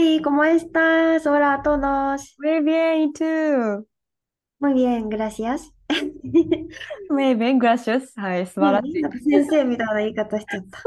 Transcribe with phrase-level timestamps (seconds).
[0.00, 1.26] Ai, ¿cómo estás?
[1.26, 2.36] Hola a todos.
[2.38, 3.24] Muy bien, ¿y tú?
[4.60, 5.72] Muy bien, gracias.
[7.10, 8.14] Muy bien, gracias.
[8.14, 9.02] はい、素晴らしい。
[9.02, 10.78] なんか先生みたいな言い方しちゃった。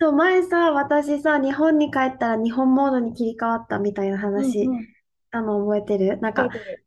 [0.00, 4.88] そう、前さ、私さ、日本に帰ったら日本モードに切り替わったみたいな話、うんうん
[5.32, 6.84] あの、覚えてるなんか、覚えてる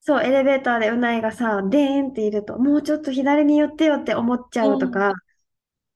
[0.00, 5.12] そう、エレベーターでうないがさ、でーんっていると、もうちょっと左に寄ってよって思っちゃうとか、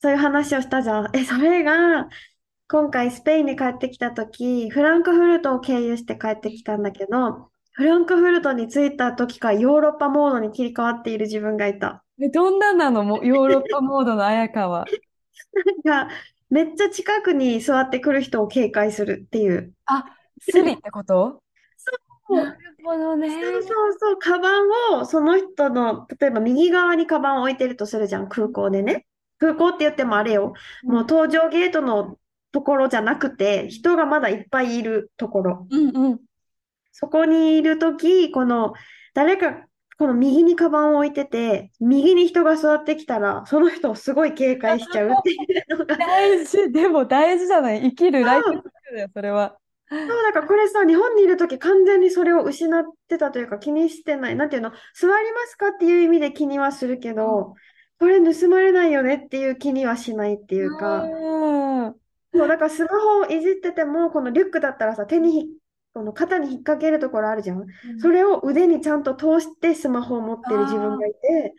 [0.03, 1.17] そういう話をしたじゃん。
[1.17, 2.11] え、それが、
[2.73, 12.03] 今回スペインに帰ってきた時、フランクフルトを経由して帰ってきたんだけど、フランクフルトに着いた時からヨーロッパモードに切り替わっている自分がいた。
[12.19, 13.05] え、どんななの？
[13.05, 14.87] もヨーロッパモードの彩香は。
[15.85, 16.15] なんか、
[16.49, 19.75] めっちゃ近くに座ってくる人を警戒するっていう。
[19.85, 20.07] あ、
[20.41, 21.43] スリってこと？
[22.27, 23.29] そうなるほどね。
[23.33, 23.63] そうそう
[23.99, 24.49] そう、カバ
[24.95, 29.05] ンをその人の、例えば右側にカバンを置いてるとするじゃん、空港でね。
[29.37, 32.17] 空港って言ってもあれよ、もう搭乗ゲートの
[32.53, 35.67] ところじゃなくて、人がまだいっぱいいるところ。
[35.71, 36.21] うんうん。
[36.93, 38.75] そこにいるとき、この、
[39.15, 39.67] 誰か、
[39.99, 47.83] この右にカバンを置いてて、右に人が座ってきたら、その人をすごい警戒しちゃうっていうのが、 大事、でも大事じゃない。
[47.83, 49.57] 生きるライフスキルだよ、それは。
[49.89, 54.37] そう、だからこれさ、日本にいるとき完全にそれを失ってたというか気にしてない。
[54.37, 57.55] なんていうの、座りますかっていう意味で気にはするけど、
[57.99, 61.95] これ盗まれないよねっていう気にはしないっていうか、うん。
[62.35, 65.49] そう、だからスマホをいじってても、このリュックだったらさ、手にひ、
[65.95, 67.67] この肩に引っ掛けるところあるじゃん。
[67.99, 71.55] それを腕にちゃんと通してスマホを持ってる自分がいて、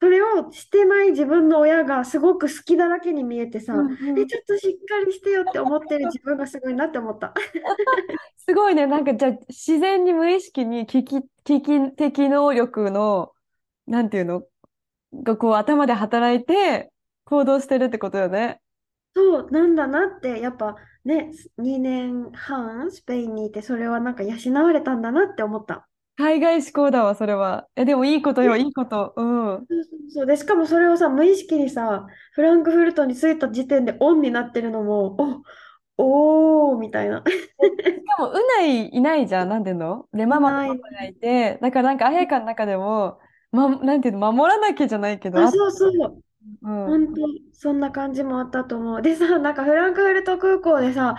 [0.00, 7.32] それをしてない自分の親がすごく好きだらけに見えてさ、うんうんえ、ちょっとしっかりしてよって思ってる自分がすごいなって思った。
[8.38, 8.86] すごいね。
[8.86, 13.32] なんかじゃあ自然に無意識に危機、危機的能力の、
[13.86, 14.42] なんていうの？
[15.14, 16.90] がこう頭で働いて
[17.24, 18.61] 行動してるってことよね。
[19.14, 25.88] そう、なんだなって、やっぱね、2年半スペインにいて、それはなんか養われたんだなって思った。
[26.16, 27.68] 海外志向だわ、それは。
[27.76, 29.12] え、でもいいことよ、いいこと。
[29.16, 29.22] う
[29.58, 29.66] ん。
[29.68, 30.26] そうそうそう。
[30.26, 35.16] で、しかもそれをさ、無意識にさ、フランクフルトに着いた時点でオンになってるのも、
[35.98, 37.22] お、おーみたいな。
[38.04, 39.48] しかも、うないいないじゃん。
[39.48, 40.08] なんていうの？
[40.12, 43.20] で、ママとパパがいて、だからなんか、あやかの中でも、
[43.52, 46.22] ま、なんていうの、守らなきゃじゃないけど、あ、あそうそう。
[46.62, 46.86] うん。
[46.86, 47.20] 本当、
[47.52, 49.02] そんな感じもあったと思う。
[49.02, 51.14] でさ、なんかフランクフルト空港でさ、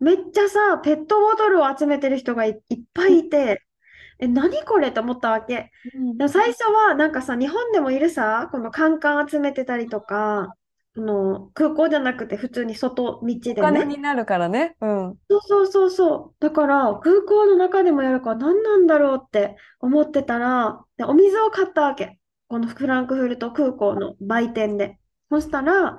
[0.00, 3.62] めっちゃさ、ペットボトルを集めてる人がい、いっぱいいて、
[4.20, 5.70] え、何これと思ったわけ。
[5.94, 10.56] うん最初はなんかさ、日本でもいるさ、このカンカン集めてたりとか、
[10.96, 13.80] あの空港じゃなくて普通に外道おでね。
[13.80, 14.76] 金になるからね。
[14.80, 15.18] うん。
[15.30, 16.36] そうそうそうそう。
[16.40, 22.18] だから空港の中でもやるから何なんだろうって思ってたら、で、お水を買ったわけ。
[22.52, 24.98] このフランクフルト空港の売店で。
[25.30, 25.96] そしたら、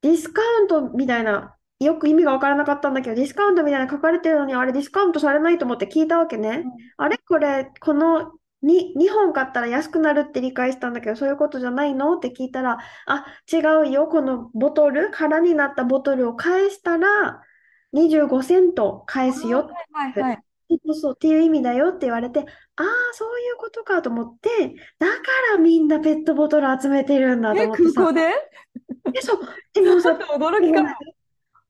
[0.00, 6.62] ディスカウントみたいな、よく意味がわからなかったんだけど、ディスカウントみたいなの書かれてるのに、あれディスカウントされないと思って聞いたわけね。
[6.98, 8.30] あれこれ、この
[8.62, 12.16] に2本買ったら安くなるって理解したんだけど、そういうことじゃないの？
[12.18, 13.56] って聞いたら、あ、違
[13.88, 14.06] うよ。
[14.06, 17.42] このボトル、空になったボトルを返したら、
[17.92, 19.68] 25セント返すよ。
[19.92, 20.44] はいはいはい。
[20.84, 25.16] そうそうっていう意味だよって言われて、ああ、そういうことかと思って、だか
[25.52, 27.90] らみんなペットボトル集めてるんだと、思ってさ。
[27.94, 28.32] 空港で
[29.14, 29.40] え、そう。
[29.72, 30.88] でもさ、驚きかも。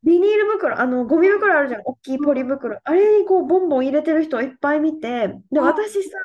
[0.04, 2.78] ビニール袋、あの、ゴミ袋あるじゃん、大きいポリ袋。
[2.82, 6.18] あれにこう、ボンボン入れてる人いっぱい見て、で、私さ、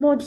[0.00, 0.18] もう、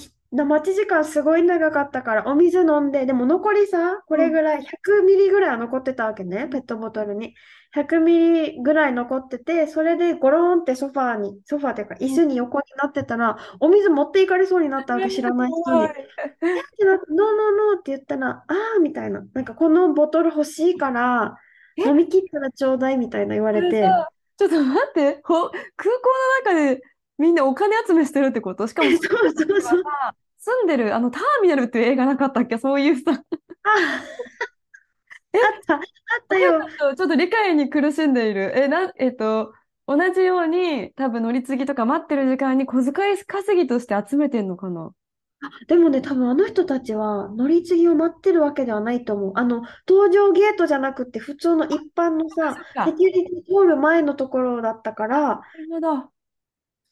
[0.46, 7.34] 待ち時間すごい長かったから、お水飲んで、でも残りさ、これぐらい、100ミリぐらいは残ってたわけね、ペットボトルに。
[7.75, 15.80] 100ミリぐらい残ってて、それでゴロンってソファーに、ソファーっていうか、椅子に横になってたら、お水持っていかれそうになったわけ、知らない人に。
[15.80, 16.08] なって、
[16.80, 19.22] ノーノーノーって言ったら、あーみたいな。
[19.34, 21.38] なんかこのボトル欲しいから、
[21.78, 21.84] え？
[21.84, 23.88] 飲み切ったらちょうだいみたいな言われて。
[24.38, 26.10] ちょっと待って、ほ、空港
[26.46, 26.81] の中で
[27.18, 28.68] みんなお金集めしてるってこと？
[28.68, 29.62] しかも、 そうそうそう。
[29.62, 29.75] さ
[30.40, 32.58] 住んでる、あの、ターミナルっていう映画なかったっけ？
[32.58, 33.22] そういうさ、
[35.44, 35.81] あ、あった、あっ
[36.28, 36.62] たよ。
[36.95, 38.54] ちょっと理解に苦しんでいる。
[38.56, 39.54] え、な、えっと、
[39.86, 44.92] 同じように、多分乗り継ぎとか待ってる時間に小遣い稼ぎとして集めてんのかな？
[45.68, 49.34] でもね、多分あの人たちは乗り継ぎを待ってるわけではないと思う。
[49.36, 52.86] あの、搭乗ゲートじゃなくて、普通の一般のさ、そっか。
[52.86, 56.10] セキュリティ通る前のところだったから、なるほど。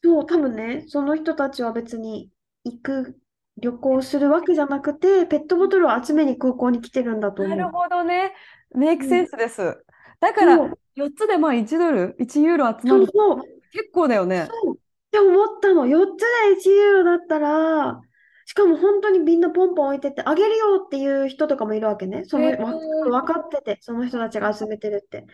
[0.04, 2.30] そう、多分ね、その人たちは別に
[2.64, 3.18] 行く、
[3.58, 7.68] 旅行するわけじゃなくて、ペットボトルを集めに空港に来てるんだとなる。
[7.70, 8.34] ほどね。
[8.74, 9.84] メイクうん、センスです。
[10.20, 13.06] だから、そう、4つでまあ1ドル、1ユーロ集まる。
[13.06, 13.42] そうそう、
[13.72, 14.46] 結構だよね。
[14.46, 14.78] そうっ
[15.10, 15.86] て思ったの。
[15.86, 18.00] 4つで1ユーロだったら、
[18.44, 22.24] しかも本当にみんなポンポン置いてて、あげるよっていう人とかもいるわけね。
[22.26, 25.26] その、へわ、ー分かってて、その人たちが集めてるって。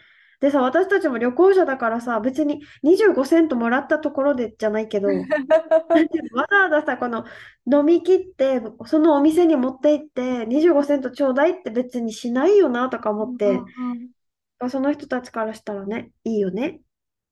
[0.42, 5.06] でさ、私たちも旅行者だからさ、別に25セントもらったところでじゃないけど、
[6.34, 7.24] わざわざさ、この
[7.72, 13.60] 飲み切って、そのお店に持って行って、25セントちょうだいって別にしないよなとか思って、
[14.68, 16.80] その人たちからしたらね、いいよね。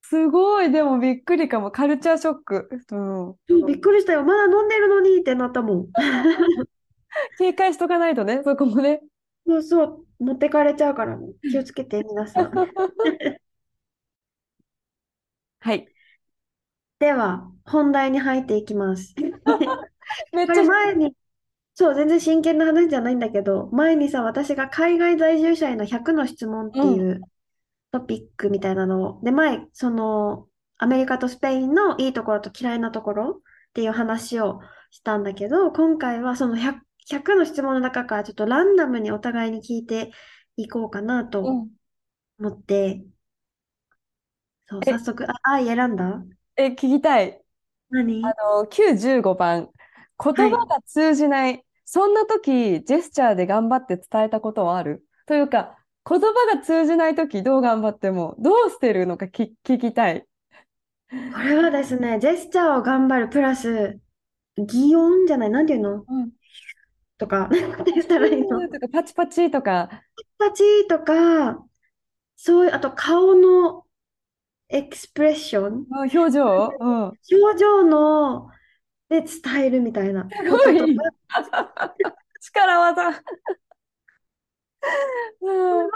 [0.03, 1.73] すごい、でもびっくりかも。
[1.73, 2.69] カルチャーショック。
[2.93, 3.67] うん。
[3.67, 4.23] びっくりしたよ。
[4.23, 5.87] まだ飲んでるのにってなったもん。
[7.39, 9.01] 警戒しとかないとね、そこもね。
[9.47, 11.29] そうそう、持ってかれちゃうからね。
[11.43, 12.53] 気をつけて、皆さん。
[15.61, 15.89] はい。
[16.99, 19.15] では、本題に入っていきます。
[19.17, 19.23] こ
[20.33, 21.17] めっちゃれ前に、
[21.75, 27.23] そう、全然真剣な話じゃないんだけど、前にさ、私が海外在住者への100の質問っていう
[27.93, 30.47] トピックみたいなのを、で、前、その、
[30.77, 33.31] アメリカとスペインのいいところと嫌いなところ
[33.71, 36.81] っていう話をしたんだけど、今回はその 100,
[37.11, 40.13] 100の質問の中からちょっとランダムにお互いに聞いて
[40.57, 41.71] いこうかなとうん。
[42.39, 43.05] 思って、
[44.67, 44.93] そう、え？
[44.93, 46.23] 早速、あ、愛選んだ？
[46.57, 47.43] え、聞きたい。
[47.91, 48.25] 何？
[48.25, 49.69] あの、95番。
[50.23, 51.65] 言葉が通じない。
[51.85, 55.05] そんな時、ジェスチャーで頑張って伝えたことはある？
[55.27, 55.77] というか、
[56.09, 60.25] 言葉が通じない時、どう頑張っても、どうしてるのか聞聞きたい。
[61.11, 63.99] これはですね、ジェスチャーを頑張るプラス、
[64.57, 66.05] 擬音じゃない、なんていうの？
[66.07, 66.31] うん。
[67.21, 68.67] とか、なんて言ったらいいの？
[68.69, 69.91] とかパチパチとか、
[70.39, 71.63] パチとか、
[72.35, 73.85] そういう、あと顔の
[74.71, 77.03] エクスプレッション、うん表情、うん。
[77.05, 77.19] 表
[77.59, 78.49] 情の
[79.11, 80.27] で伝えるみたいな。
[80.31, 80.97] すごい。
[82.41, 83.09] 力技。
[85.43, 85.91] うん。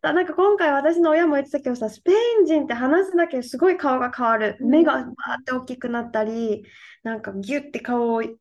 [0.00, 4.56] なんか今回私の親も言ってたけどさ、スペイン人って話すだけですごい顔が変わる。
[4.60, 5.04] うん目がバー
[5.40, 6.64] って大きくなったり、
[7.02, 8.36] なんかギュッて顔をし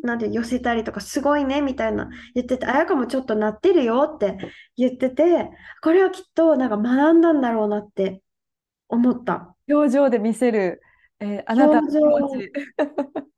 [0.00, 4.36] なんて寄せたりとかすごいねみたいな言ってて、あやかもちょっとなってるよって
[4.76, 5.50] 言ってて、
[5.82, 8.22] これはきっとなんか学んだんだろうなって
[8.88, 9.54] 思った。
[9.68, 10.82] 表情で見せる、
[11.20, 12.52] えーあなたの気持ち。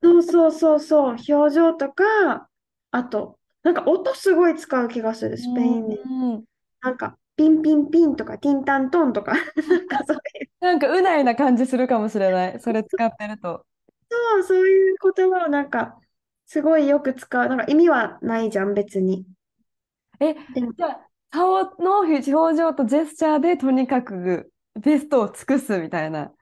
[0.01, 2.49] そうそうそうそう、表情とか、
[2.91, 5.97] あと、なんか音すごい使う気がする、スペイン人。
[6.03, 6.43] うん
[6.81, 9.33] なんか、ピンピンピンとか、ティンタントンとか、
[9.67, 12.59] なんかそういう、なんかうないな感じするかもしれない。
[12.59, 13.65] それ使ってると。
[14.11, 15.97] そう、そういう言葉をなんか、
[16.47, 17.49] すごいよく使う。
[17.49, 19.25] なんか意味はないじゃん、別に。
[20.19, 26.33] え、でも、じゃあ、顔の表情とジェスチャーでとにかくベストを尽くすみたいな。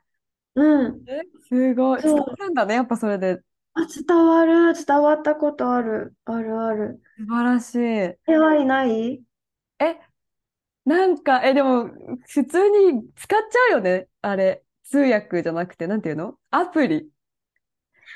[0.56, 1.06] うん。
[1.08, 2.02] え、すごい。
[2.02, 3.42] そう伝わるんだね、やっぱそれで。
[3.74, 7.02] あ、伝わる、伝わったことある、あるある。
[7.18, 7.80] 素晴らしい。
[7.80, 9.24] え、ありない？
[9.80, 10.00] え、
[10.86, 11.90] なんか、え、でも、
[12.28, 14.10] 普通に使っちゃうよね。
[14.22, 14.64] あれ。
[14.86, 16.38] 通訳じゃなくて、なんていうの？
[16.52, 17.10] アプリ。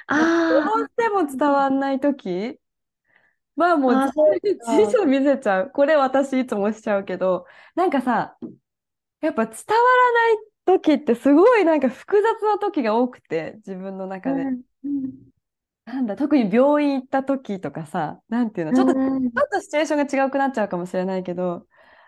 [0.07, 0.18] あ
[0.48, 2.59] どうしても伝わんないとき
[3.56, 5.71] はもうあそう辞か書見せちゃう。
[5.71, 7.45] これ私いつもしちゃうけど、
[7.76, 8.37] なんかさ、
[9.21, 14.44] やっぱ伝わらないときってすごいなんか複雑なときが多くて、自分のあ、中で。
[14.44, 15.31] うん、うん
[15.85, 21.66] なんだ、特に病院行ったときとかさ、なんていうの、ちょっと、ちょうんっとシチュエーションが違くなっちゃうかもしれないけど、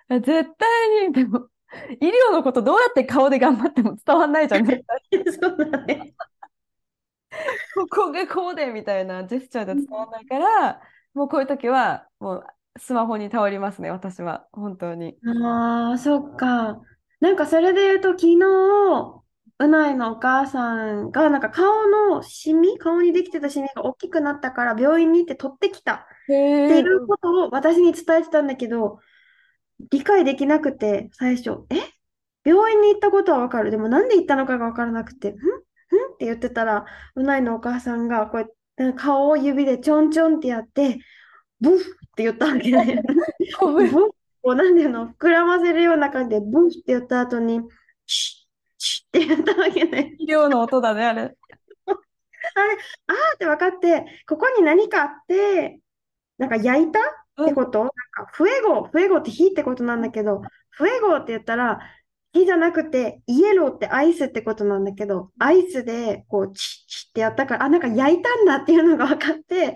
[0.09, 0.25] 絶
[0.55, 1.49] 対に、でも、
[2.01, 5.01] 医療のことどうやって顔で頑張っても伝わんないじゃん、絶対。
[5.41, 6.13] そうだね。
[7.75, 10.81] ここがこうでみたいなジェスチャーで伝わんないから、
[11.13, 14.47] もうこういう時は、もうスマホに頼りますね、私は。
[14.51, 15.17] 本当に。
[15.25, 16.81] ああ、そっか。
[17.19, 19.23] なんかそれで言うと、昨日、
[19.61, 28.99] うないのお母さんが、なんか顔のシミ、顔にできてたシミが大きくなったから、病院に行って取ってきたってへいうことを私に伝えてたんだけど、
[29.91, 31.75] 理解できなくて、最初、え？
[32.45, 33.71] 病院に行ったことはわかる。
[33.71, 35.37] でもなんで行ったのかがわからなくて、んん？
[36.19, 36.85] って言ってたら、
[37.15, 40.99] うないのお母さんが、こうやって顔を指でちょんちょんってやって、
[41.61, 41.81] ブフっ
[42.15, 43.01] て言ったわけね。
[43.57, 44.11] ごめんブフ
[44.41, 47.61] こうなんていうの、膨らませるような感じで、ブフって言った後に、
[48.05, 48.47] チ
[48.77, 50.15] ッ、チッって言ったわけね。
[50.19, 51.21] 医療の音だね、 あれ。
[51.21, 51.29] あー
[53.35, 55.79] って分かって、ここに何かあって、
[56.37, 57.79] なんか焼いたってこと？
[57.79, 61.79] なんか、フエゴ、フエゴって火ってことなんだけど、フエゴって言ったら、
[62.33, 69.75] 火じゃなくて、イエローってアイスってことなんだけど、アイスでこう、チッチッってやったから、あ、なんか焼いたんだっていうのが分かって、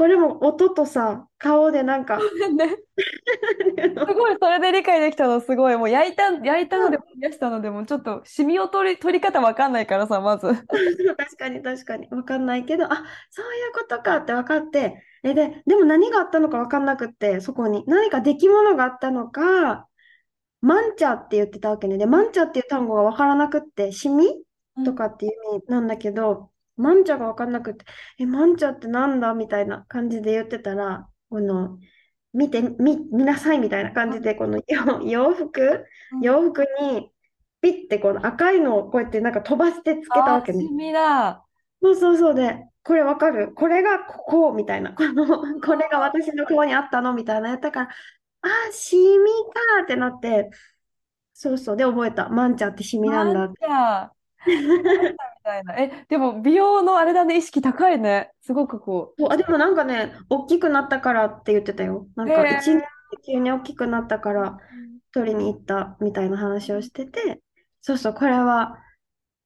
[0.00, 2.76] これも音とさ、顔でなんか、ね、
[4.06, 5.76] すごい、それで理解できたのすごい。
[5.76, 10.46] もう焼いた、焼いたのでも冷やしたのでも、ちょっとシミを取り、取り方わかんないからさ、まず。
[11.18, 17.84] 確かに確かに分かんないけど、あ、そういうことかって分かって、え、で、でも何があったのか分かんなくって、そこに。
[17.86, 19.86] 何か出来物があったのか、
[20.60, 21.98] マンチャって言ってたわけね。
[21.98, 24.26] で、マンチャっていう単語が分からなくって、シミ？
[24.84, 27.84] とかっていう意味なんだけど、マンチャが分かんなくって、
[28.18, 29.34] え、マンチャってなんだ？
[29.34, 31.78] みたいな感じで言ってたら、この、
[32.32, 36.20] 見て、み、見なさいみたいな感じで、この洋 洋服、うん。
[36.20, 37.10] 洋服に、
[37.60, 40.64] ピッてこの赤いのをこうやってなんか飛ばしてつけたあわけね。
[40.64, 40.72] シ。
[40.72, 41.44] ミだ。
[41.82, 42.34] そうそうそう。
[42.34, 43.52] で、これわかる？
[43.54, 44.94] これがここみたいな。
[44.94, 45.26] この、
[45.60, 47.12] これが私の顔にあったの？
[47.12, 47.88] みたいなやったから、
[48.42, 49.04] あー、シミ
[49.52, 50.50] かってなって、
[51.32, 51.76] そうそう。
[51.76, 52.28] で、覚えた。
[52.28, 53.60] マンチャってシミなんだって。
[53.60, 54.12] じゃあ、
[54.46, 54.52] み
[55.42, 55.74] たいな。
[55.78, 58.30] え、でも美容のあれだね、意識高いね。
[58.42, 62.06] すごくこそうあ、でもなんかね、大きくなったからって言ってたよ。
[62.16, 62.84] なんか一年で
[63.24, 64.58] 急に大きくなったからう。
[65.12, 67.40] 取りに行ったみたいな話をしてて、
[67.80, 68.78] そうそう、これは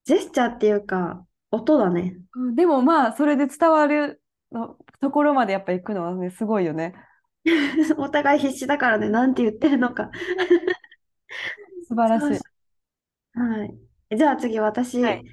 [0.04, 2.16] ジェスチャーっていうか、音だね。
[2.34, 4.20] うんでもまあ、それで伝わる
[4.52, 6.94] のところまでやっぱ行くのはね、すごいよね。
[7.98, 10.10] お互い必死だからね、なんて言ってるのか。
[11.88, 13.38] 素晴らしい。
[13.38, 14.16] はい。
[14.16, 15.24] じゃあ次、私はい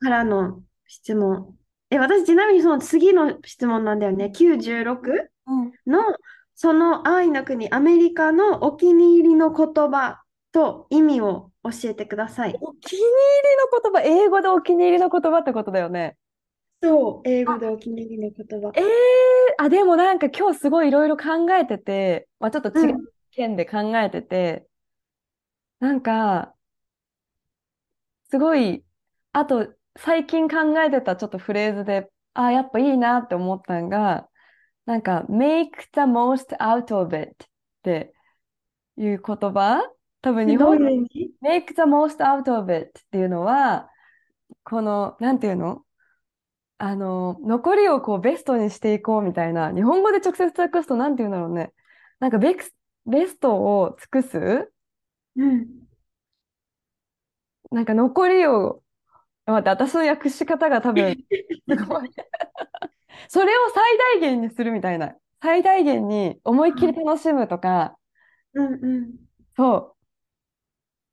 [0.00, 1.56] からの質問。
[1.90, 4.32] え、私、ちなみにその次の質問なんだよね。
[4.34, 5.72] 96うん。
[5.86, 6.00] の、
[6.54, 12.56] その愛の国、アメリカのお気に入りの言葉と意味を教えてください。
[12.60, 13.12] お気に入り
[13.72, 16.16] の言葉、英語でお気に入りの言葉ってことだよね。
[16.82, 18.72] そう、英語でお気に入りの言葉。
[18.74, 18.84] えー、
[19.62, 24.66] あ、でもなんか今日すごいいろいろ考えてて、まあちょっと違うう県で考えてて、
[25.80, 26.54] なんか、
[28.30, 28.82] すごい、
[29.32, 34.30] あと最近考えてたちょっとフレーズで、あ、やっぱいいなって思ったのが、
[34.86, 37.34] なんか、make the most out of it っ
[37.82, 38.14] て
[38.96, 39.82] いう言葉？
[40.22, 43.90] 多分日本いう意味 make the most out of it っていうのは、
[44.64, 45.84] この、なんていうの？
[46.82, 51.74] あの、残りをこうベストにしていこうみたいな、日本語で直接訳すとなんていうんだろうね。
[52.20, 54.72] なんかベクス、ベストを尽くす？
[55.36, 55.66] うん。
[57.70, 58.82] なんか残りを、
[59.44, 61.16] 待って、私の訳し方が多分、
[61.68, 62.10] すごい。
[63.28, 65.14] それを最大限にするみたいな。
[65.42, 67.98] 最大限に思いっきり楽しむとか、
[68.54, 69.10] うんうん。
[69.54, 69.99] そう。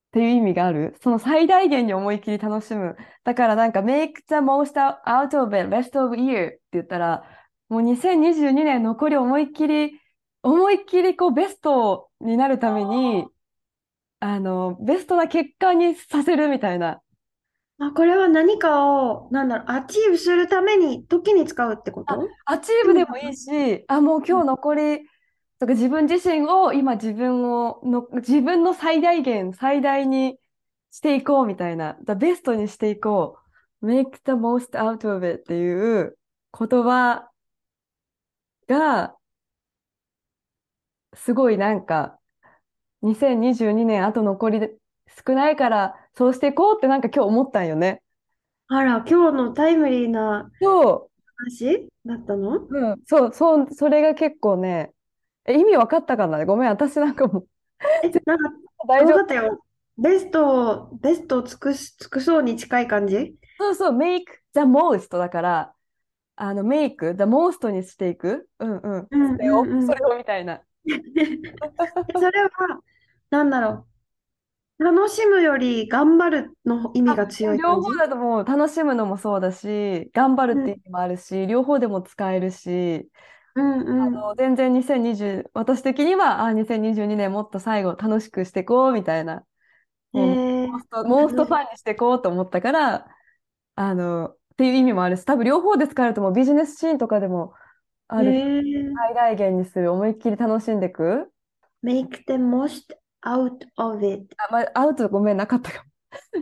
[0.08, 0.96] っていう意味がある。
[1.02, 2.96] その最大限に思いっきり楽しむ。
[3.24, 4.74] だからなんか make the most
[5.06, 7.24] out of it, rest of year って言ったら、
[7.70, 10.00] もう2022年残り思いっきり、
[10.44, 13.26] 思いっきりこうベストになるために、
[14.20, 17.02] あの、ベストな結果にさせるみたいな。
[17.80, 22.28] あ、これは何かを、なんだろう、 achieve するために、時に使うってこと？
[22.46, 25.02] achieve でもいいし、あ、もう今日残り、
[25.60, 30.38] とか自分自身を、今自分をの、自分の最大限、最大に
[30.92, 33.38] していこうみたいな、だベストにしていこ
[33.82, 33.86] う。
[33.86, 36.18] make the most out of it っていう
[36.58, 37.30] 言葉
[38.68, 39.16] が、
[41.14, 42.20] すごいなんか、
[43.04, 44.76] 2022年あと残りで
[45.26, 48.02] 少ないから、そうしていこうってなんか今日思ったんよね。
[48.68, 52.58] あら、今日のタイムリーなそ話だったの？
[52.58, 54.92] う、うん、そう、そう、それが結構ね、
[55.48, 56.46] え、意味わかったかな？
[56.46, 57.48] ごめん、私なんかもう
[58.04, 58.50] え、なんか、
[58.88, 59.18] 大丈夫。
[59.18, 59.64] 分かったよ。
[59.98, 63.36] ベストを、ベストを尽くす、尽くそうに近い感じ？
[63.58, 65.74] そうそう、make the most だから、
[66.36, 68.50] あの、make the most にしていく？
[68.60, 69.08] うんうん。
[69.10, 70.18] うんそれを、うんうんそれを？
[70.18, 70.62] みたいな。
[70.86, 72.50] それは、
[73.30, 74.84] なんだろう。
[74.84, 77.88] 楽しむより頑張るの意味が強い感じ？
[77.88, 83.10] 両方だともう楽しむのもそうだし、頑張るっていう意味もあるし、両方でも使えるし、
[83.58, 84.02] うんうん。
[84.04, 89.44] あの全然2020、私的には、あ、2022年もっと最後楽しくしていこうみたいな、
[90.14, 93.08] モースト、モーストファンにしていこうと思ったから、
[93.76, 97.54] あの、っていう意味もあるし、多分両方で使えるともうビジネスシーンとかでも
[98.08, 98.62] あるえ
[98.96, 101.32] 最大限にする、思いっきり楽しんでいく。
[101.84, 102.96] make the most
[103.26, 104.28] out of it.
[104.38, 105.90] あ、まあ、アウトごめん、なかったかも。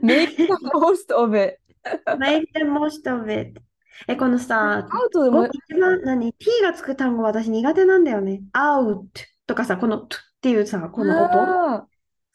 [0.03, 1.59] make the most of it.
[2.19, 3.61] make the most of it.
[4.07, 8.41] え、このさ、アウトでも、ご一番何 ?t がつく単語私苦手なんだよね。
[8.53, 9.05] out
[9.47, 11.39] とかさ、この t っていうさ、この音。
[11.39, 11.87] ああ、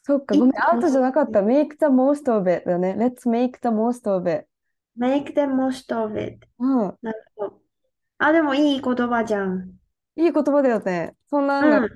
[0.03, 1.39] そっか、ごめん、アウトじゃなかった。
[1.41, 2.95] make the most of it だね。
[2.97, 4.47] let's make the most of it.
[4.97, 6.47] make the most of it.
[6.59, 6.97] うん。
[7.01, 7.61] なるほど。
[8.17, 9.71] あ、でもいい言葉じゃん。
[10.15, 11.15] いい言葉だよね。
[11.29, 11.87] そんなうんんが、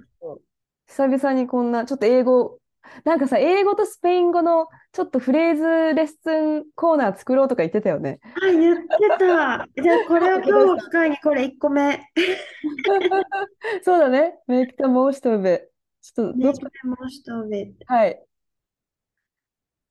[0.87, 2.59] 久々にこんな、ちょっと英語
[3.03, 6.13] なんかさ、英語とスペイン語のちょっとフレーズレッス
[6.59, 8.19] ンコーナー作ろうとか言ってたよね。
[8.41, 8.83] あ、言って
[9.17, 9.67] た。
[9.81, 12.01] じゃあ、これを今日を機会にこれ1個目。
[13.83, 14.39] そうだね。
[14.47, 15.71] make the most of it.
[16.01, 17.73] ちょっと、どっ Make ち the most of it.
[17.87, 18.23] はい。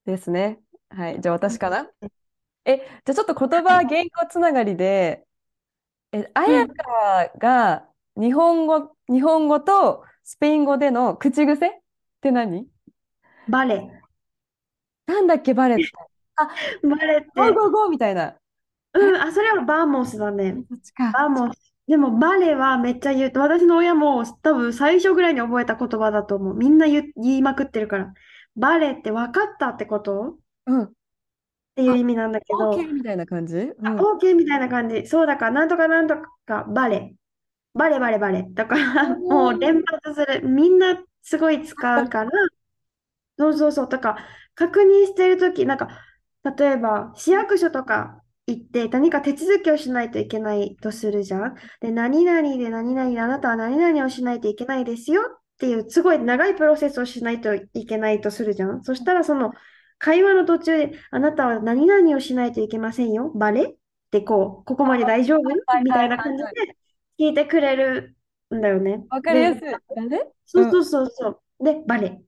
[0.06, 0.60] ですね。
[0.90, 1.20] はい。
[1.20, 1.90] じゃあ私かな？
[2.64, 5.24] え、じゃあちょっと言葉、言語つながりで、
[6.12, 11.72] え、あやかが日本語、日本語とスペイン語での口癖っ
[12.20, 12.68] て何？
[13.48, 13.90] バレ。
[15.06, 15.84] なんだっけ、バレって。
[16.82, 17.28] バレって。
[17.34, 18.36] ゴーゴーゴーみたいな。
[18.94, 20.56] うん、あ、それはバーモスだね。
[20.68, 21.10] そっちか。
[21.12, 21.74] バーモス。
[21.86, 23.32] でも、バレはめっちゃ言う。
[23.38, 26.54] 私の親も多分最初ぐらいに覚えた言葉だと思う。
[26.54, 28.14] みんな言う、言いまくってるから。
[28.56, 30.30] バレって分かったってこと？
[30.30, 30.36] っ
[30.66, 30.92] うん。
[31.74, 33.56] ていう意味なんだけど、OK みたいな感じ？
[33.56, 33.86] うん。
[33.86, 35.06] あ OK みたいな感じ。
[35.06, 36.14] そうだから、なんとかなんと
[36.46, 37.14] か、バレ。
[37.74, 38.46] バレバレバレ。
[38.50, 40.48] だから、おーもう連発する。
[40.48, 42.30] みんなすごい使うから、
[43.38, 43.88] そうそうそう。
[43.88, 44.16] とか、
[44.54, 45.88] 確認してるとき、なんか、
[46.56, 51.54] 例えば、市役所とか行って、何か手続きをしないといけないとするじゃん。
[51.80, 58.84] で、何々で何々で、あなたは何々をしないといけないですよっていう、すごい長いプロセスをしないといけないとするじゃん。
[58.84, 59.52] そしたら、その、
[59.98, 63.30] 会話の途中で、あなたは何々をしないといけませんよ。
[63.34, 63.62] バレ？
[63.62, 63.74] っ
[64.10, 65.48] てこう、ここまで大丈夫？
[65.66, 66.50] はいみたいな感じで
[67.18, 68.16] 聞いてくれる
[68.54, 69.04] んだよね。
[69.08, 69.74] わかりやすで、い。
[69.96, 71.28] 誰そうそうそうそ
[71.60, 71.64] う。
[71.64, 72.20] で、バレ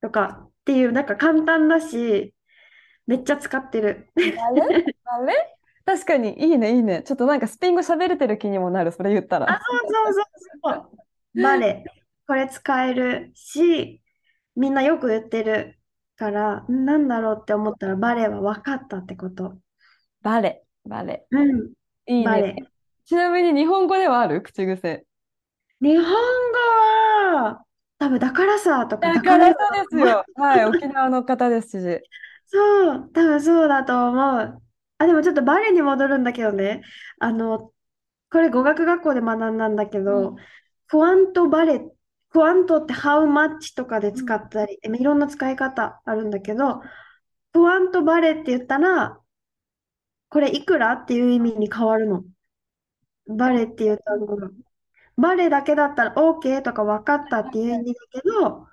[0.00, 2.34] とかっていう、なんか簡単だし、
[3.06, 4.08] めっちゃ使ってる。
[4.16, 4.36] あれ
[5.04, 7.02] あれ確かに、いいね、いいね。
[7.02, 9.60] ちょっとなんかスペイン語喋れてる気にもなる、それ言ったあ、ら。
[9.60, 11.00] そうそうそうそ
[11.36, 11.42] う。
[11.42, 11.84] バレ。
[12.26, 14.00] これ使えるし、
[14.54, 15.78] みんなよく言ってる
[16.16, 19.56] から、なんだろうって思ったら、バレは分かったってこと。
[20.22, 21.26] バレ、バレ。
[21.30, 21.72] うん、
[22.06, 22.54] いいバレ。
[22.54, 22.66] ね。
[23.04, 24.42] ちなみに日本語ではある？
[24.42, 25.04] 口癖。
[25.80, 26.12] 日本語
[27.36, 27.64] は、
[28.00, 30.26] 多分だからさとか、だからそうですよ。
[30.36, 32.02] はい、沖縄の方ですし。
[32.46, 34.62] そう、多分そうだと思う。
[34.98, 36.82] あ、でもちょっとバレエに戻るんだけどね。
[37.18, 37.72] あの、
[38.32, 40.36] これ語学学校で学んだんだけうどん、
[40.88, 41.80] クワントバレ、
[42.30, 46.82] クワントって how much とかで使ったり、いろんな使い方あるんだけど、
[47.54, 49.20] クワントバレって言ったら、
[50.30, 52.24] これいくらっていう意味に変わるの。
[53.28, 54.50] バレっていう単語が。
[55.20, 58.68] バレだけだったら OK とか分かったっていう意味だけど、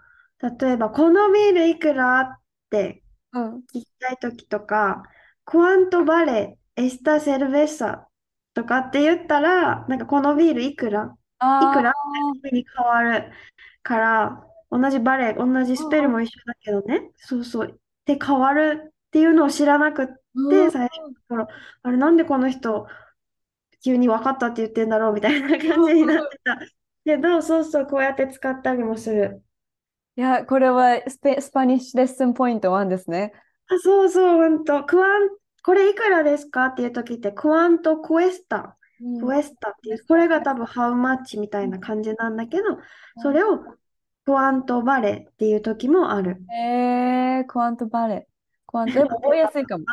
[0.67, 3.57] 例えば、このビールいくらってうん。
[3.73, 5.03] 聞きたいときとか、
[5.45, 8.07] ¿Cuánto vale esta cerveza?
[8.53, 11.93] とかって言ったら、なんかこのビールいくらいいくらっ
[12.41, 13.31] ていうふうに変わる
[13.83, 17.79] から、同じ vale、同じスペルも一緒だけどね、そうそう。
[18.05, 21.47] で、変わるっていうのを知らなくって、うん最初の頃、
[21.83, 22.88] あれ、なんでこの人、
[23.88, 26.60] 急に分かったって言ってんだろうみたいな感じになってた。
[27.06, 29.41] けど、そうそう、こうやって使ったりもする。
[30.17, 33.32] いや、これはスペ、 Spanish lesson point 1ですね。
[33.69, 34.84] あ、そうそう、ほんと。
[34.84, 35.30] cuán、
[35.63, 38.78] これいくらですかっていう時って、 cuánto cueスタ、
[39.21, 42.63] クエスタっていう、これが多分ハウマッチみたいな感じなんだけど、
[43.21, 43.60] それを
[44.26, 46.41] クワントバレっていう時もある。
[46.52, 48.28] えー、クワントバレ。
[48.65, 49.86] クワント、でも覚えやすいかも。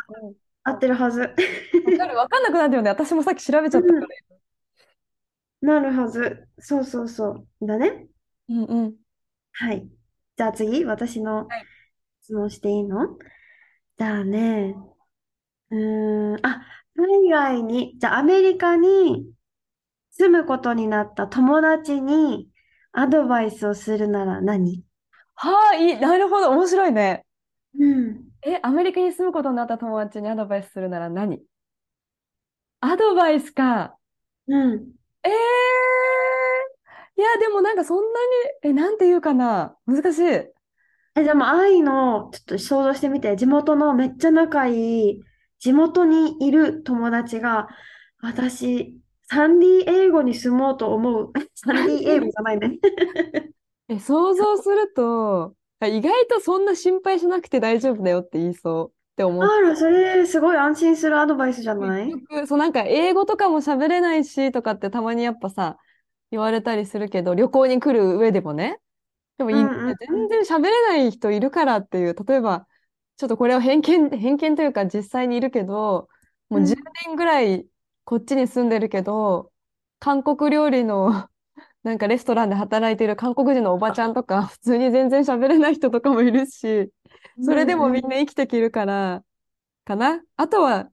[0.65, 1.21] 合ってるはず。
[1.21, 1.27] わ
[1.97, 2.89] かる、わかんなくなるよね。
[2.89, 4.07] 私もさっき調べちゃったから。
[5.61, 6.47] なるはず。
[6.59, 7.67] そうそうそう。
[7.67, 8.07] だね。
[8.49, 8.95] うんうん。
[9.53, 9.87] はい。
[10.35, 11.65] じゃあ次、私のはい
[12.21, 13.17] 質問していいの？
[13.99, 14.75] じゃあね、
[15.69, 19.31] うーん、あ、海外に、じゃあアメリカに
[20.11, 22.49] 住むことになった友達に
[22.91, 24.83] アドバイスをするなら何？
[25.35, 27.23] はあ、いい、なるほど、面白いね。
[27.79, 28.24] うん。
[28.45, 31.41] え、アメリカに住むことになった友達にアドバイスするなら何？
[32.79, 33.97] アドバイスか。
[34.47, 34.73] うん。
[35.23, 35.31] えー、
[37.17, 38.19] いや、でもなんかそんな
[38.63, 39.75] に、え、なんて言うかな。
[39.87, 40.23] 難しい。
[40.23, 40.53] え、
[41.23, 45.23] でも、愛の、ちょっと想像してみて、地元のめっちゃ仲いい、
[45.59, 47.67] 地元にいる友達が、
[48.21, 51.33] 私、サンディエイゴに住もうと思う。
[51.55, 52.77] サンディエイゴじゃないね。
[53.89, 62.07] え、想像すると、あ意外とそんな心配しなくて大丈夫だよって言いそうって思っあら、それ、すごい安心するアドバイスじゃない？
[62.11, 65.77] 結局、そうなんか英語とかも喋れないしとかってたまにやっぱさ、
[66.31, 68.79] 言われたりするけど、旅行に来る上でもね。
[69.37, 69.95] でもいうんうんうん。
[69.99, 72.67] 全然喋れない人いるからっていう、例えば、
[73.17, 76.09] ちょっとこれは偏見、偏見というか実際にいるけど、
[76.49, 76.65] もううん。
[76.65, 77.67] 10年ぐらい
[78.05, 79.51] こっちに住んでるけど、
[79.99, 81.29] 韓国料理の
[81.85, 86.89] なんかレストランで働いてる韓国人のおばちゃんとか、普通に全然喋れない人とかもいるし、
[87.43, 89.21] それでもみんな生きていけるから、
[89.85, 90.19] かな？
[90.35, 90.89] あとは、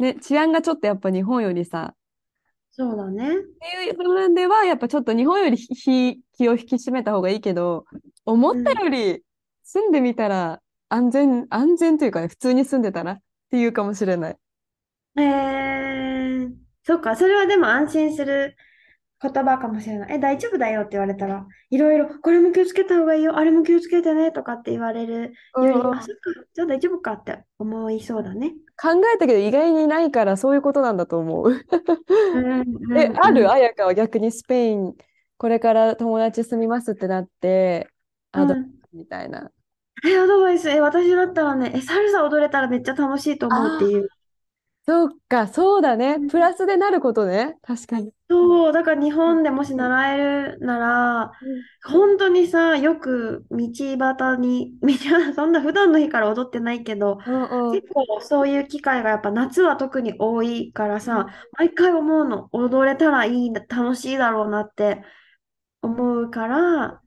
[0.00, 1.94] ね、治安がちょっとやっぱ日本よりさ、
[2.72, 3.28] そうだね。
[3.28, 3.36] って
[3.86, 7.84] いう部分では、やっぱちょっと日本よりひ気を引き締めた方がいいけど、
[8.24, 9.22] 思ったより
[9.62, 13.18] 住んでみたら安全、安全というかね、普通に住んでたらっ
[13.52, 14.36] ていうかもしれない。
[15.16, 16.50] えー、
[16.82, 18.56] そっか、それはでも安心する
[19.22, 20.14] 言葉かもしれない。
[20.16, 28.54] え、大丈夫だよって言われたら、いろいろ、これも気をつけた方がいいよ、あれも気をつけてねとかって言われるより、うんうんあ、そっか、じゃあ大丈夫かって思いそうだね。
[28.80, 31.50] 考えたけど意外にないからそういうことなんだと思う。
[32.32, 32.64] うん
[32.96, 33.42] え、ある？
[33.42, 34.94] うん彩香は逆にスペイン、
[35.36, 37.88] これから友達住みますってなって、
[38.32, 38.80] アドバイうん。
[38.90, 39.50] スみたいな。
[40.06, 44.08] え、アドバイス、え、私だったらね、え、サルサ踊れたらめっちゃ楽しいと思うっていう。
[44.90, 46.18] そっか、そうだね。
[46.18, 47.58] うんプラスでなることね。
[47.62, 48.12] 確かに。
[48.28, 51.32] そう、だから日本でもし習えるなら、
[51.84, 53.58] 本当にさ、よく道
[53.98, 54.78] 端に、
[55.34, 57.80] そんな普段の日から踊ってないけど、うんうん。
[57.80, 61.26] 結構そういう機会がやっぱ夏は特に多いからさ、
[61.58, 65.02] 毎回思うの、踊れたらいいな、楽しいだろうなって
[65.82, 67.02] 思うから、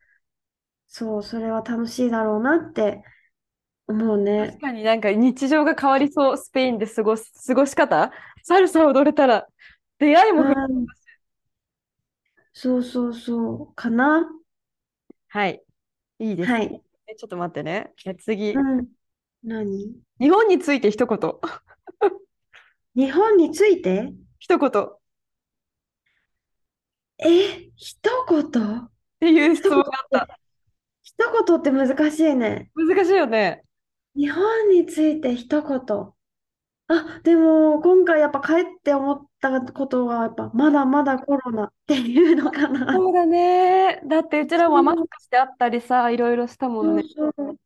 [0.87, 3.03] そう、それは楽しいだろうなって
[3.87, 4.59] 思うね確。
[4.59, 6.37] かになんか日常が変わりそう。
[6.37, 8.11] スペインで過ごす、過ごし方
[8.43, 9.47] サルサ踊れたら、
[9.99, 10.85] 出会いも増えうん、
[12.53, 14.29] そうそうそう、かな。
[15.27, 15.61] はい。
[16.19, 16.53] いいですね。
[16.53, 16.81] はい。
[17.07, 17.93] えちょっと待ってね。
[18.05, 18.59] え次う。
[18.81, 18.87] ん。
[19.43, 19.93] 何？
[20.19, 21.19] 日本について一言。
[22.95, 24.13] 日本について？
[24.39, 24.69] 一言。
[24.69, 24.99] っ
[27.19, 28.89] え、一言？
[29.19, 30.39] ていう質問があった。
[31.01, 31.15] 一
[31.45, 32.71] 言って難しいね。
[32.75, 33.63] 難しいよね。
[34.15, 36.13] 日本について一言。
[36.87, 42.93] あ、でも今回やっぱ帰って思ったことがやっぱまだまだコロナっていうのかな。
[42.93, 44.01] そうだね。
[44.05, 47.03] だってうちらもマスクしてあったりさ、いろいろしたもんね。
[47.15, 47.57] そうそう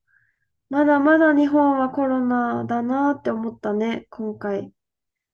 [0.70, 4.72] まだまだ日本はコロナだなって思ったね、今回。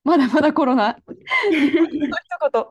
[0.04, 0.98] まだまだコロナ？
[1.52, 2.10] 一
[2.52, 2.66] 言。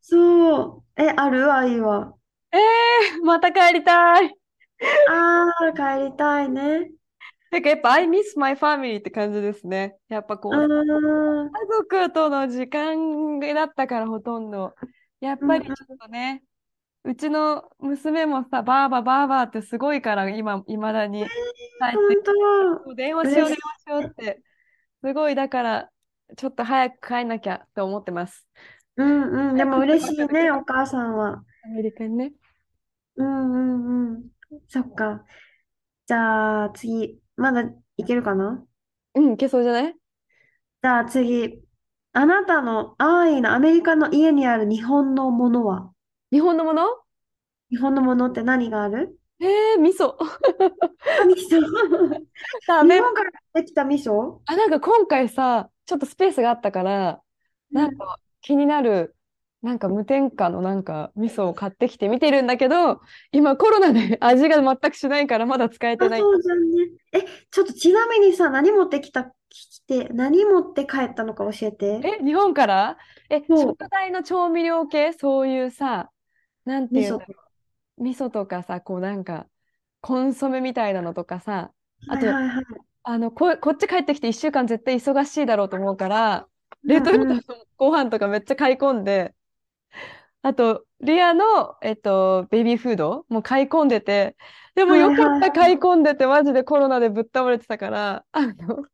[0.00, 0.82] そう。
[0.96, 1.52] え、ある？
[1.52, 2.14] 愛は。
[2.52, 4.36] えー、また帰りたい。
[5.06, 6.90] ああ、帰りたいね。
[7.52, 9.96] てかやっぱ I miss my family って感じですね。
[10.08, 14.74] やっぱこあう、ー家族との時間だったからほとんど。
[15.20, 16.42] やっぱりちょっとね、
[17.04, 22.94] うちの娘もさ、バーババーバーってすごいから、今、いまだに帰って本当。
[22.94, 24.42] 電話しよう、嬉電話しようって。
[25.04, 25.90] すごい、だから、
[26.36, 28.46] ちょっと早く帰んなきゃと思ってます。
[28.96, 29.56] うんうん。
[29.56, 31.44] でも嬉しいね、お母さんは。
[31.64, 32.32] アメリカにね。
[33.16, 34.24] うんうんうん。
[34.68, 35.24] そっか。
[36.06, 37.64] じゃあ次、まだ
[37.96, 38.64] いけるかな？
[39.14, 39.94] うん、いけそうじゃない？
[40.82, 41.60] じゃあ次。
[42.14, 45.90] あなたの安易なアメリカの家にある日本のものは？
[46.30, 46.84] 日本のもの？
[47.70, 49.18] 日本のものって何がある？
[49.40, 50.14] えー、味噌。
[51.26, 51.60] 味噌。
[52.68, 52.96] ダメ。
[52.96, 54.40] 日本からできた味噌？
[54.46, 57.20] あ、なんか今回さ、ちょっとスペースがあったから、
[57.70, 59.16] なんか気になる、
[59.62, 66.20] なんか無添加のなんか味噌を買ってきて見てるんだけど、今コロナで 味が全くしないからまだ使えてあ、ない。
[66.20, 66.90] そうじゃんね。
[67.12, 67.20] え、
[67.50, 72.00] ちょっとちなみにさ、何持ってきた、来て、何持って帰ったのか教えて。
[72.04, 72.98] え、日本から？
[73.30, 75.12] え、食材の調味料系？
[75.12, 76.10] そういうさ、
[76.64, 77.20] なんていうの？
[77.98, 78.30] 味噌。
[78.30, 79.46] とかさ、こうなんか、
[80.00, 81.70] コンソメみたいなのとかさ、
[82.08, 82.64] あと、はいはいはい。
[83.04, 86.48] あの、こ、こっち帰ってきて1週間絶対忙しいだろうと思うから、
[86.84, 87.34] レトルト
[87.76, 89.34] ご飯とかめっちゃ買い込んで、
[90.42, 94.36] あと、リアの、えっと、ベビーフードも買い込んでて、
[94.74, 98.84] でもはいよかった、買い込んでて、マジでコロナでぶっ倒れてたから、あの、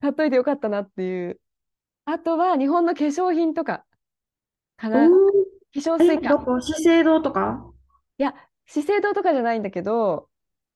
[0.00, 1.40] 買っといてよかったなっていう。
[2.04, 3.84] あとは、日本の化粧品とか、
[4.76, 5.08] かな。
[5.08, 5.14] 化
[5.74, 6.44] 粧水か。
[6.60, 7.64] 資生堂とか？
[8.18, 8.34] いや、
[8.66, 10.28] 資生堂とかじゃないんだけど、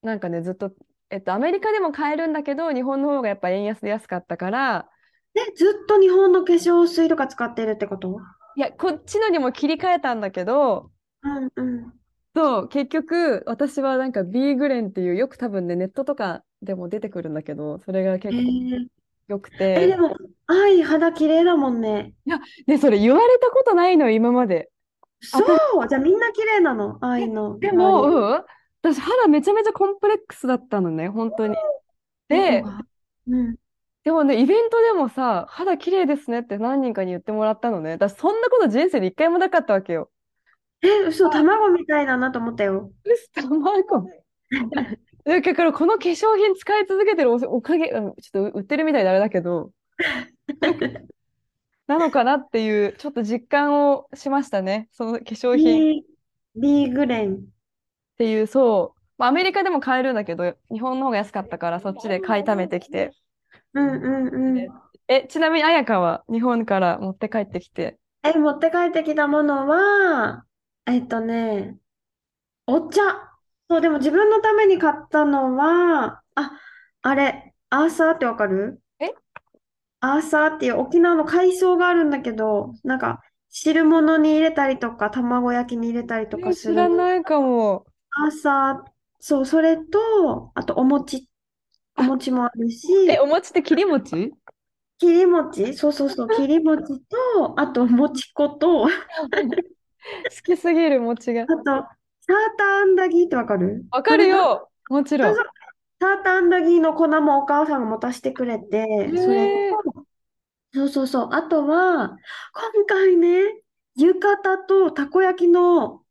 [0.02, 0.72] なんかね、ずっと、
[1.10, 4.88] えっと、アメリカでも買えるんだけど、日本の方がやっぱ円安で安かったから、
[5.34, 8.16] え、ずっと日本の化粧水とか使ってるってこと？
[8.56, 10.90] いや、こっちのにも切り替えたんだけど、
[11.22, 12.00] うんうん。
[12.34, 18.86] そう、結局、私はなんか B グレンっていう、よく多分ね、ネットとかでも出てくるんだけど、それがへ結構え。
[19.28, 20.16] 良くえ、でて、も、
[20.46, 22.14] 愛、肌綺麗だもんね。
[22.66, 24.70] で、それ言われたことないのよ、今まで。
[25.20, 25.38] そ
[25.84, 28.04] う、じゃあみんな綺麗なの、愛のでも。
[28.04, 28.44] うん、
[28.82, 31.56] 私、肌めちゃめちゃコンプレックスだったのね、本当に。
[32.28, 32.62] で
[33.26, 33.56] うん。
[34.06, 37.90] でもね、イベントでもさ、肌綺麗ですねって何人かに言ってもらったのね。
[37.90, 40.12] 私、そんなこと人生で一回もなかったわけよ。
[40.80, 42.92] え、嘘、卵みたいだなと思ったよ。
[43.34, 44.08] 卵。
[45.24, 49.72] だから、この化粧品使い続けてるお、おかげ、うんちょっと売ってるみたいであれだけど、
[51.88, 54.88] なのかなっていう、ちょっと実感をしましたね。
[54.92, 56.04] その化粧品っ
[56.54, 57.44] B、B グレン。
[58.18, 59.00] ていう、そう。
[59.18, 63.10] まあ、アメリカでも買えるんだけど、日本の方が安かったから、そっちで買いためてきて。
[63.76, 64.68] うんうんうん。
[65.08, 67.98] え、ちなみに、彩香は日本から持って帰ってきて？
[68.24, 70.44] え、持って帰ってきたものは、
[70.86, 71.76] えっとね、
[72.66, 73.02] お茶。
[73.68, 76.52] そう、でも自分のために買ったのは、あ、
[77.02, 78.80] あれ、アーサーってわかる？
[78.98, 79.10] え？
[80.00, 86.96] アーサーっていう沖縄の海藻があるんだけど、なんか汁物に入れたりとか、卵焼きに入れたりとかえ知らする。
[86.96, 87.84] ないかも。
[88.10, 91.28] アーサー、そう、それと、あとお餅、
[91.98, 92.88] おあ、餅もある え、し、
[93.20, 94.32] お餅って切り餅？
[94.98, 101.46] 切り餅、そうそうそう、 切り餅と、あともち粉と、あ好きすぎる餅が。
[101.46, 101.86] と、サー
[102.56, 103.84] ターアンダギーってわかる？
[103.90, 104.70] わかるよ。
[104.88, 105.34] もちろん。
[105.34, 109.48] サーターアンダギーの粉もお母さんが持たせてくれて、それ。
[109.48, 110.06] と、
[110.74, 111.28] そうそうそう。
[111.32, 112.18] あとは、
[112.74, 113.40] 今回ね、
[113.96, 116.02] 浴衣とたこ焼きの、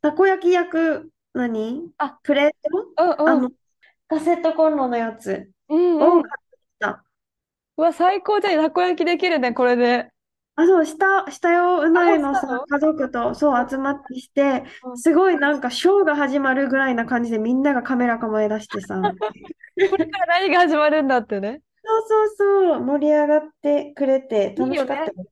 [0.00, 1.90] たこ焼き焼く、何？
[1.98, 2.50] あ、プレー
[2.96, 3.24] ト？
[3.24, 3.52] うんうん。
[4.08, 6.18] カセットコンロのやつうんうん。
[6.18, 7.04] を買ってきた。
[7.76, 8.64] うわ、最高じゃん。
[8.64, 10.10] たこ焼きできるね、これで。
[10.56, 19.14] あ、そう、した、したよ、うあ、なもえのさ、家族と、そう、集まってきて、うんすごいなんか、ショーが始まるぐらいな感じで、みんながカメラ構え出してさ、
[19.88, 21.62] これから何が始まるんだってね。
[21.82, 24.64] そうそうそう、盛り上がってくれて、いい。
[24.68, 25.26] 楽しかったよ。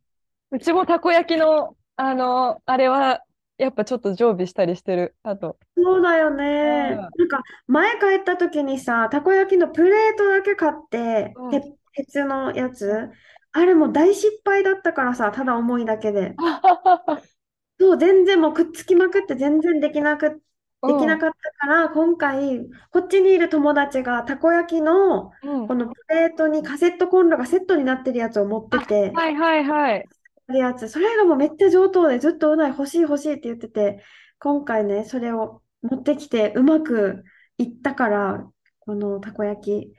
[0.51, 3.23] うちもたこ焼きの、あの、あれは、
[3.59, 5.17] やっぱちょっと常備したりしてる。
[5.23, 5.59] あと。
[5.77, 6.31] そうだよ
[6.63, 6.97] うね。
[7.01, 7.15] ん。
[7.17, 11.63] なんか、前帰った時にさ、たこ焼きのプレートだけ買って、うん。
[11.63, 13.11] て、鉄のやつ。
[13.53, 16.39] あれもう大失敗だったからさ、ただ重いだけで。
[17.79, 20.43] そう、全然もうくっつきまくって全然できなく、
[20.87, 21.19] できうん。
[21.19, 25.67] なかったから、今回、こっちにいる友達がたこ焼きの、うん。
[25.67, 30.09] このプレートにカセットコンロがセットになってるやつを持ってあ、て、はいはいはい。
[30.53, 34.05] るやつ、それがもうめっちゃ上等で、ずっとうなぎ欲しい欲しいって言ってて、
[34.41, 37.25] 今回ね、それを持ってきて、うまく
[37.59, 39.95] いったから、このたこ焼き、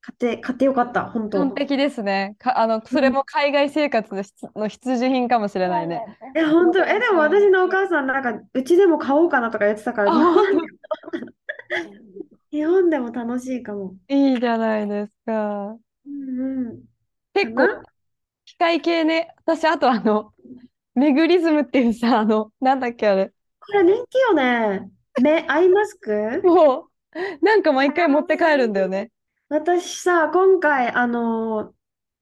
[0.00, 1.44] 買って、買ってよかった、本当。
[1.44, 2.36] 完璧ですね。
[2.38, 3.10] か、あの、うそれん。
[3.10, 6.04] も海外生活の必、需品かもしれないね。
[6.36, 7.40] え、本当、え、でもうん。
[7.40, 10.74] 私のお母さん、なんか、うちでも買おうかなとか言ってたかあ、ら、日本で
[12.50, 13.96] 日本でも楽しいかも。
[14.08, 15.78] 当いいじゃないですか。
[16.06, 16.84] うんうん。
[17.40, 17.84] か結構、な？
[18.54, 19.34] 機械系ね。
[19.44, 20.32] 私、あとあの、
[20.94, 23.32] メグリズムっていうさ、あの、なんだっけあれ。
[23.58, 24.88] これ人気よね。
[25.20, 26.40] 目、アイマスク？
[26.44, 29.10] もう、なんか毎回持って帰るんだよね。
[29.48, 31.72] 私さ、今回、あの、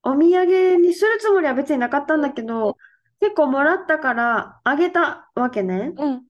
[0.02, 2.78] お土産にするつもりは別になかったんだけど、
[3.20, 5.92] 結構もらったからあげたわけね。
[5.96, 6.22] うん。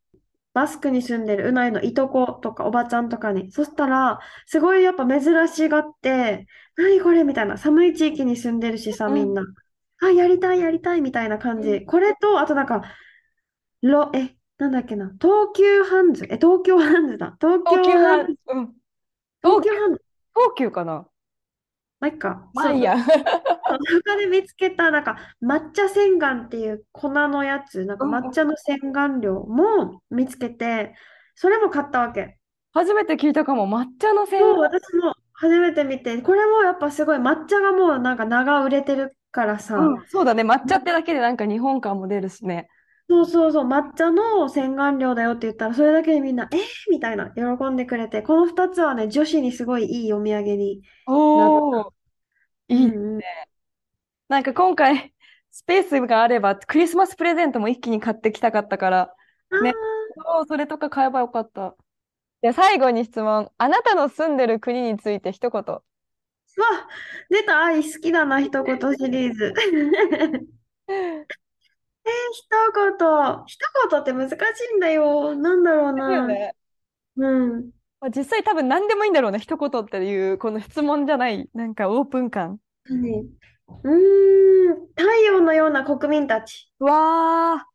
[0.53, 3.53] バスクに住んでるうないのいとことかおばちゃんとかに。
[3.53, 7.57] そしたら、すごいやっぱ珍しがって、何これみたいな。
[7.57, 9.15] 寒い地域に住んでるしさ、うん。
[9.15, 9.45] みんな。
[10.03, 11.63] あ、やりたい、やりたいみたいな感うん。
[11.63, 11.85] じ。
[11.87, 12.83] これと、あとなんか、
[13.83, 15.13] ロ、え、なんだっけな。
[15.21, 16.25] 東急ハンズ。
[16.25, 17.37] え、東京ハンズだ。
[17.41, 18.39] 東東急ハン、京ハンズ。
[18.49, 18.75] うん。
[19.43, 20.03] 東急、ハンズ。
[20.35, 21.07] 東急かな？
[22.01, 22.51] まあ、いっか。
[22.55, 22.83] まあい。
[22.83, 22.97] や。
[22.97, 30.95] 他で見つけた、なんか、抹茶洗顔っていう粉のやつ、なんかうん抹茶の洗顔料も見つけて、
[31.35, 32.39] それも買ったわけ。
[32.73, 33.69] 初めて聞いたかも。
[33.69, 34.63] 抹茶の洗そう、顔。
[34.63, 40.07] 私も初めて見て、これもやっぱすごい、抹茶がもうなんか名が売れてるからさ、うん。
[40.07, 40.43] そうだね。
[40.43, 42.69] 抹茶ってだけでなんか日本感も出るしね。
[43.09, 51.85] そうそうそう、抹茶の洗顔料だよって言ったら、それだけでみんな、えー、みたいな、喜んでくれて、この2つはね、女子にすごいいいお土産におー、
[52.69, 52.75] た。
[52.75, 52.87] いい。
[52.87, 53.23] うんうん。
[54.29, 55.15] なんか今回、
[55.51, 59.15] スペースがあれば、クリスマスプレゼントも一気に買ってきたかったから、
[59.51, 59.75] あね。
[60.17, 61.77] そう、それとか買えばよかった。
[62.43, 63.51] で、最後に質問。
[63.59, 65.65] あなたの住んでる国について一言。
[66.61, 66.89] わ、
[67.31, 69.55] 出た、愛好きだな、一言シリーズ。
[70.89, 71.25] えー、
[72.33, 73.45] 一言。
[73.47, 73.59] 一
[73.91, 74.35] 言って難し
[74.73, 75.37] いんだよ。
[75.37, 76.27] なんだろうな。
[76.27, 76.55] ね。
[77.17, 77.71] うん。
[78.01, 79.39] まあ実際多分何でもいいんだろうね。
[79.39, 82.59] 一言っていう、この質問じゃない、なんかオープン感。
[82.87, 84.87] 何うーん。
[84.97, 86.73] 太陽のような国民たち。
[86.81, 87.73] うわー。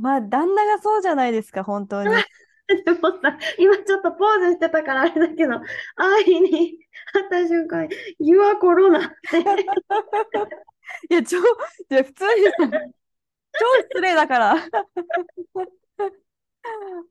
[0.00, 2.08] まあ、旦那がそうじゃないですか、本当に。
[2.84, 5.60] でもさ、今ちょっとポーズしてたからあれだけど、
[5.96, 6.78] 愛に
[7.12, 9.38] 会った瞬間、You are Corona って。
[11.10, 11.42] いや、超、い
[11.90, 12.52] や、普通にさ、
[13.52, 14.54] 超失礼だから。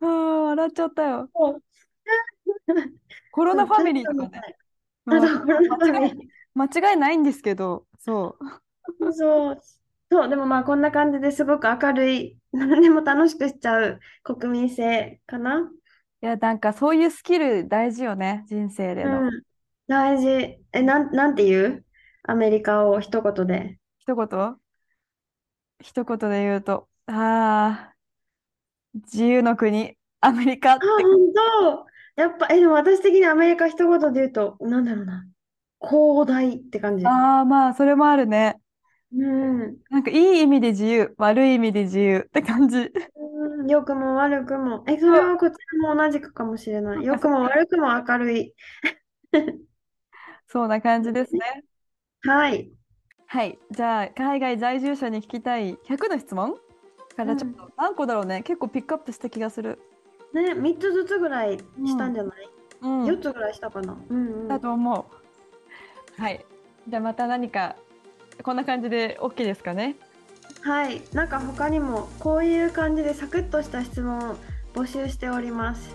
[0.01, 1.29] あー笑っちゃったよ。
[3.31, 4.41] コロナファミリーとかね。
[5.05, 6.29] あ、まあそう、コロナファミリー。
[6.55, 8.37] 間違いないんですけど、そ
[8.99, 9.13] う。
[9.13, 9.61] そう、
[10.11, 15.71] そう、でもまあこんな感じですごく明るい、 何でも楽しくしちゃう国民性かな。
[16.21, 19.27] いや、なんかそういうスキル大事よね、人生での。
[19.27, 19.43] うん、
[19.87, 20.27] 大事。
[20.73, 21.85] え、なん、なんて言う？
[22.23, 23.79] アメリカを一言で。
[23.99, 24.57] 一言？
[25.79, 27.95] 一言で言うと、ああ、
[28.93, 31.09] 自由の国、アメリカっあ、て。
[31.09, 31.85] 本当。
[32.21, 35.25] やっぱ、え、でも私的にアメリカ一言で言うと、なんだろうな。
[35.81, 37.05] 広大って感じ。
[37.05, 38.59] ああ、まあ、それもあるね。
[39.17, 39.77] うん。
[39.89, 42.77] なんかいい意味で自由、悪い意味で自由って感じ。
[42.77, 44.83] うんうん、良くも悪くも。
[44.87, 47.05] え、それはこちらも同じくかもしれない。
[47.05, 48.53] 良くも悪くも明るい。
[50.47, 51.63] そんな感じですね。
[52.23, 52.71] はい。
[53.27, 53.57] はい。
[53.71, 56.55] じゃあ、海外在住者に聞きたい100の質問
[57.15, 58.43] からちょっと何個だろうね。
[58.43, 59.79] 結構ピックアップした気がする。
[60.33, 62.49] ね、3つずつぐらいしたんじゃない、
[62.81, 63.05] うん。
[63.05, 63.97] ?4 つぐらいしたかな？
[64.09, 64.47] うんうん。
[64.49, 65.09] だと思
[66.17, 66.21] う。
[66.21, 66.45] はい。
[66.87, 67.75] じゃあまた何か
[68.43, 69.95] こんな感じで OK ですかね？
[70.61, 71.01] はい。
[71.13, 74.35] なんか他にもこういう感じでサクッとした質問を
[74.73, 75.89] 募集しております。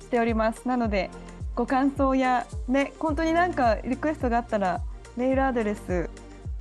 [0.00, 0.66] しております。
[0.66, 1.10] なので
[1.54, 4.82] ご感想やね本当になんかリクエストがあったら
[5.16, 6.08] メールアドレス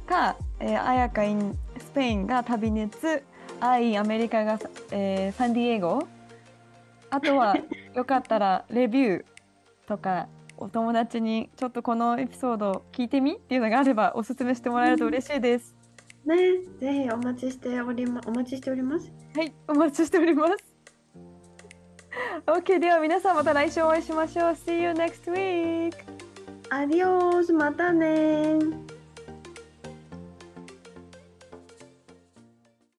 [0.05, 3.23] か、えー、あやか in スペインが旅熱、
[3.59, 4.59] アイアメリカが、
[4.91, 6.07] えーサンディエゴ。
[7.09, 7.55] あとは
[7.93, 9.25] よかったらレビュー
[9.88, 15.75] とかお友達にちょっとこのエピソード聞いてみっていうのがあればおすすめしてもらえると嬉しいです。
[16.25, 16.35] ね、
[16.79, 19.11] ぜひお待ちしておりま、お待ちしております。
[19.35, 20.55] はい、お待ちしております。
[22.45, 24.51] OK、では皆さんまた来週お会いしましょう。
[24.51, 25.93] See you next week!
[26.69, 28.92] アディオース、またねー。